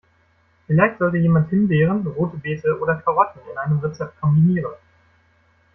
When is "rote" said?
2.07-2.35